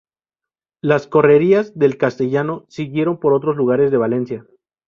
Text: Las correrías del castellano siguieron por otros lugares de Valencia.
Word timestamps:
Las 0.81 1.05
correrías 1.05 1.77
del 1.77 1.95
castellano 1.99 2.65
siguieron 2.69 3.19
por 3.19 3.33
otros 3.35 3.55
lugares 3.55 3.91
de 3.91 3.97
Valencia. 3.97 4.47